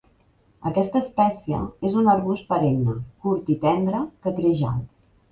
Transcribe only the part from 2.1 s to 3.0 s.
arbust perenne,